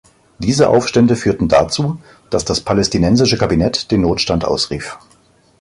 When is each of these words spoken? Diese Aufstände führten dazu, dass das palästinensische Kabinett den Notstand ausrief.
Diese 0.39 0.67
Aufstände 0.69 1.15
führten 1.15 1.47
dazu, 1.47 2.01
dass 2.31 2.43
das 2.43 2.61
palästinensische 2.61 3.37
Kabinett 3.37 3.91
den 3.91 4.01
Notstand 4.01 4.45
ausrief. 4.45 4.97